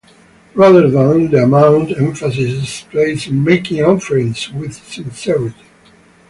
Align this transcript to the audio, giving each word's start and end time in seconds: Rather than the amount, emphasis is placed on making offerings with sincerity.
Rather 0.55 0.89
than 0.89 1.29
the 1.29 1.43
amount, 1.43 1.91
emphasis 1.91 2.35
is 2.63 2.85
placed 2.89 3.27
on 3.27 3.43
making 3.43 3.83
offerings 3.83 4.51
with 4.51 4.73
sincerity. 4.73 5.55